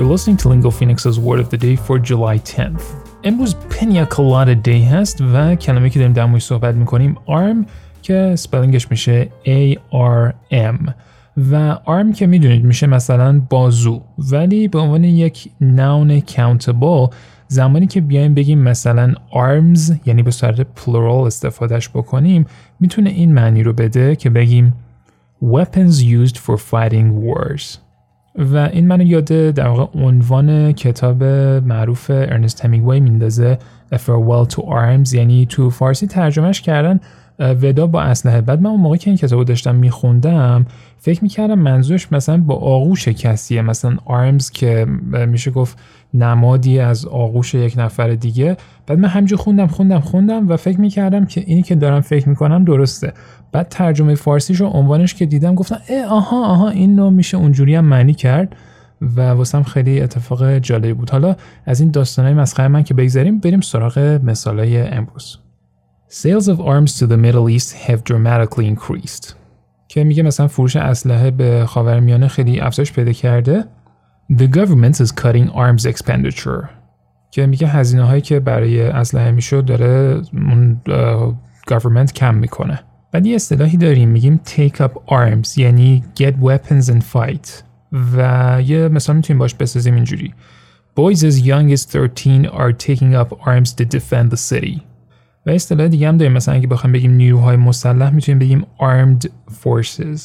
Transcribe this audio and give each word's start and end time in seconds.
You're 0.00 0.14
listening 0.16 0.38
to 0.38 0.48
Lingo 0.48 0.70
Phoenix's 0.70 1.18
Word 1.18 1.40
of 1.40 1.50
the 1.50 1.58
Day 1.58 1.76
for 1.76 1.98
July 1.98 2.38
10th. 2.38 2.82
امروز 3.24 3.56
پنیا 3.56 4.04
کلادا 4.04 4.54
دی 4.54 4.82
هست 4.82 5.20
و 5.20 5.54
کلمه 5.54 5.90
که 5.90 5.98
داریم 5.98 6.12
در 6.12 6.26
موردش 6.26 6.44
صحبت 6.44 6.74
می‌کنیم 6.74 7.16
arm 7.26 7.66
که 8.02 8.34
سپلینگش 8.36 8.90
میشه 8.90 9.28
A-R-M 9.44 10.90
و 11.50 11.74
arm 11.74 12.14
که 12.14 12.26
می‌دونید 12.26 12.64
میشه 12.64 12.86
مثلا 12.86 13.40
بازو 13.50 14.02
ولی 14.18 14.68
به 14.68 14.78
عنوان 14.78 15.04
یک 15.04 15.50
noun 15.62 16.30
countable. 16.30 17.14
زمانی 17.48 17.86
که 17.86 18.00
بیایم 18.00 18.34
بگیم 18.34 18.58
مثلا 18.58 19.14
arms 19.32 19.92
یعنی 20.06 20.22
به 20.22 20.30
صورت 20.30 20.60
plural 20.60 21.26
استفادهش 21.26 21.88
بکنیم 21.88 22.46
می‌تونه 22.80 23.10
این 23.10 23.32
معنی 23.32 23.62
رو 23.62 23.72
بده 23.72 24.16
که 24.16 24.30
بگیم 24.30 24.74
weapons 25.42 26.02
used 26.02 26.36
for 26.36 26.56
fighting 26.56 27.24
wars. 27.24 27.89
و 28.34 28.56
این 28.56 28.88
منو 28.88 29.02
یاد 29.02 29.24
در 29.24 29.68
واقع 29.68 30.00
عنوان 30.00 30.72
کتاب 30.72 31.24
معروف 31.64 32.10
ارنست 32.10 32.64
همینگوی 32.64 33.00
میندازه 33.00 33.58
A 33.94 33.96
Farewell 33.96 34.54
to 34.54 34.58
Arms 34.58 35.14
یعنی 35.14 35.46
تو 35.46 35.70
فارسی 35.70 36.06
ترجمهش 36.06 36.60
کردن 36.60 37.00
ودا 37.38 37.86
با 37.86 38.02
اسلحه. 38.02 38.40
بعد 38.40 38.60
من 38.60 38.70
اون 38.70 38.80
موقع 38.80 38.96
که 38.96 39.10
این 39.10 39.16
کتابو 39.16 39.44
داشتم 39.44 39.74
میخوندم 39.74 40.66
فکر 40.98 41.22
می‌کردم 41.22 41.58
منظورش 41.58 42.12
مثلا 42.12 42.36
با 42.38 42.54
آغوش 42.54 43.08
کسیه. 43.08 43.62
مثلا 43.62 43.96
آرمز 44.04 44.50
که 44.50 44.86
میشه 45.28 45.50
گفت 45.50 45.78
نمادی 46.14 46.78
از 46.78 47.06
آغوش 47.06 47.54
یک 47.54 47.74
نفر 47.76 48.08
دیگه 48.08 48.56
بعد 48.86 48.98
من 48.98 49.08
همجور 49.08 49.38
خوندم 49.38 49.66
خوندم 49.66 50.00
خوندم 50.00 50.48
و 50.48 50.56
فکر 50.56 50.80
می‌کردم 50.80 51.24
که 51.24 51.44
اینی 51.46 51.62
که 51.62 51.74
دارم 51.74 52.00
فکر 52.00 52.28
می‌کنم 52.28 52.64
درسته 52.64 53.12
بعد 53.52 53.68
ترجمه 53.68 54.14
فارسیش 54.14 54.60
رو 54.60 54.66
عنوانش 54.66 55.14
که 55.14 55.26
دیدم 55.26 55.54
گفتم 55.54 55.78
اه 55.88 56.06
آها 56.06 56.46
آها 56.46 56.68
این 56.68 56.96
نوع 56.96 57.10
میشه 57.10 57.36
اونجوری 57.36 57.74
هم 57.74 57.84
معنی 57.84 58.14
کرد 58.14 58.56
و 59.16 59.30
واسم 59.30 59.62
خیلی 59.62 60.00
اتفاق 60.00 60.58
جالبی 60.58 60.92
بود 60.92 61.10
حالا 61.10 61.36
از 61.66 61.80
این 61.80 61.90
داستانهای 61.90 62.34
مسخره 62.34 62.68
من 62.68 62.82
که 62.82 62.94
بگذاریم 62.94 63.40
بریم 63.40 63.60
سراغ 63.60 64.20
مثالای 64.24 64.80
امروز 64.80 65.38
Sales 66.10 66.48
of 66.48 66.58
arms 66.58 66.98
to 66.98 67.06
the 67.06 67.16
Middle 67.16 67.48
East 67.48 67.72
have 67.72 68.02
dramatically 68.04 68.66
increased. 68.66 69.34
که 69.88 70.04
میگه 70.04 70.22
مثلا 70.22 70.48
فروش 70.48 70.76
اسلحه 70.76 71.30
به 71.30 71.64
خاورمیانه 71.66 72.28
خیلی 72.28 72.60
افزایش 72.60 72.92
پیدا 72.92 73.12
کرده. 73.12 73.64
The 74.38 74.46
government 74.46 75.00
is 75.00 75.10
cutting 75.10 75.48
arms 75.48 75.84
expenditure. 75.86 76.68
که 77.30 77.46
میگه 77.46 77.68
هزینه 77.68 78.04
هایی 78.04 78.20
که 78.20 78.40
برای 78.40 78.82
اسلحه 78.82 79.30
می‌شد 79.30 79.64
داره 79.64 80.22
اون 80.32 80.80
government 81.70 82.12
کم 82.12 82.34
می‌کنه. 82.34 82.80
بعد 83.12 83.26
یه 83.26 83.34
اصطلاحی 83.34 83.76
داریم 83.76 84.08
میگیم 84.08 84.40
take 84.44 84.76
up 84.76 84.90
arms 85.08 85.58
یعنی 85.58 86.04
get 86.20 86.32
weapons 86.44 86.84
and 86.84 87.02
fight. 87.14 87.48
و 87.92 88.62
یه 88.66 88.88
مثال 88.88 89.16
می‌تونیم 89.16 89.38
باش 89.38 89.54
بسازیم 89.54 89.94
اینجوری. 89.94 90.34
Boys 91.00 91.18
as 91.18 91.44
young 91.44 91.72
as 91.72 91.74
13 91.74 92.42
are 92.42 92.72
taking 92.72 93.14
up 93.14 93.36
arms 93.46 93.70
to 93.70 93.84
defend 93.84 94.30
the 94.30 94.50
city. 94.50 94.80
و 95.46 95.50
اصطلاح 95.50 95.88
دیگه 95.88 96.08
هم 96.08 96.16
داریم 96.16 96.32
مثلا 96.32 96.54
اگه 96.54 96.66
بخوایم 96.66 96.92
بگیم 96.92 97.12
نیروهای 97.12 97.56
مسلح 97.56 98.10
می‌تونیم 98.10 98.38
بگیم 98.38 98.66
armed 98.78 99.28
forces 99.62 100.20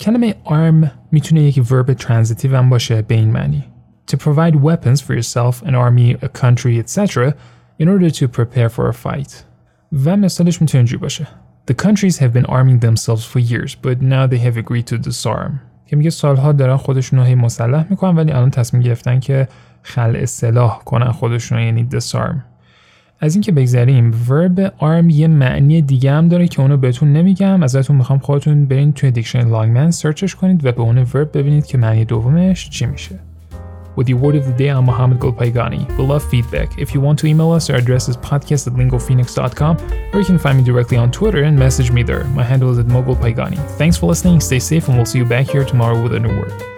کلمه 0.00 0.34
arm 0.44 0.90
می‌تونه 1.12 1.42
یک 1.42 1.62
verb 1.62 1.94
transitive 1.94 2.44
هم 2.44 2.70
باشه 2.70 3.02
به 3.02 3.14
این 3.14 3.30
معنی 3.30 3.64
to 4.10 4.14
provide 4.14 4.54
weapons 4.54 5.00
for 5.00 5.14
yourself, 5.14 5.62
an 5.62 5.74
army, 5.74 6.16
a 6.22 6.28
country, 6.28 6.78
etc. 6.78 7.34
in 7.80 7.88
order 7.88 8.10
to 8.10 8.28
prepare 8.28 8.68
for 8.68 8.88
a 8.88 8.92
fight 8.92 9.32
و 10.04 10.16
مثالش 10.16 10.60
می‌تونه 10.60 10.78
اینجوری 10.78 11.00
باشه 11.00 11.28
The 11.70 11.74
countries 11.74 12.18
have 12.18 12.32
been 12.32 12.46
arming 12.46 12.78
themselves 12.78 13.24
for 13.24 13.40
years, 13.40 13.74
but 13.74 14.00
now 14.00 14.26
they 14.26 14.38
have 14.38 14.56
agreed 14.56 14.86
to 14.86 14.98
disarm. 14.98 15.52
که 15.86 15.96
میگه 15.96 16.10
سالها 16.10 16.52
دارن 16.52 16.76
خودشون 16.76 17.18
رو 17.18 17.24
هی 17.24 17.34
مسلح 17.34 17.86
می‌کنن 17.90 18.16
ولی 18.16 18.32
الان 18.32 18.50
تصمیم 18.50 18.82
گرفتن 18.82 19.20
که 19.20 19.48
خلع 19.82 20.24
سلاح 20.24 20.82
کنن 20.84 21.12
خودشون 21.12 21.58
یعنی 21.58 21.88
disarm. 21.92 22.55
از 23.20 23.34
اینکه 23.34 23.52
بگذریم 23.52 24.14
ورب 24.28 24.68
arm 24.68 25.12
یه 25.12 25.28
معنی 25.28 25.82
دیگه 25.82 26.12
هم 26.12 26.28
داره 26.28 26.48
که 26.48 26.60
اونو 26.60 26.76
بهتون 26.76 27.12
نمیگم 27.12 27.62
ازتون 27.62 27.96
می‌خوام 27.96 28.18
خودتون 28.18 28.64
برین 28.64 28.92
توی 28.92 29.10
دیکشنری 29.10 29.50
لانگمن 29.50 29.90
سرچش 29.90 30.34
کنید 30.34 30.64
و 30.64 30.72
به 30.72 30.80
اون 30.80 30.98
ورب 30.98 31.38
ببینید 31.38 31.66
که 31.66 31.78
معنی 31.78 32.04
دومش 32.04 32.70
چی 32.70 32.86
میشه 32.86 33.18
With 33.96 34.08
the 34.08 34.12
word 34.12 34.36
of 34.36 34.44
the 34.44 34.52
day, 34.52 34.68
I'm 34.68 34.84
Mohammed 34.84 35.18
Golpaigani. 35.18 35.88
We 35.96 36.04
love 36.04 36.22
feedback. 36.22 36.78
If 36.78 36.92
you 36.92 37.00
want 37.00 37.18
to 37.20 37.26
email 37.26 37.50
us, 37.50 37.70
our 37.70 37.76
address 37.76 38.10
is 38.10 38.16
podcast 38.18 38.66
at 38.66 38.74
lingophoenix.com, 38.74 39.74
or 40.12 40.18
you 40.20 40.26
can 40.26 40.38
find 40.38 40.58
me 40.58 40.64
directly 40.64 40.98
on 40.98 41.10
Twitter 41.10 41.44
and 41.44 41.58
message 41.58 41.90
me 41.90 42.02
there. 42.02 42.24
My 42.24 42.42
handle 42.42 42.70
is 42.70 42.78
at 42.78 42.84
mogulpaigani. 42.84 43.58
Thanks 43.78 43.96
for 43.96 44.04
listening, 44.04 44.40
stay 44.40 44.58
safe, 44.58 44.86
and 44.88 44.98
we'll 44.98 45.06
see 45.06 45.18
you 45.18 45.24
back 45.24 45.46
here 45.46 45.64
tomorrow 45.64 46.02
with 46.02 46.14
a 46.14 46.20
new 46.20 46.28
word. 46.28 46.75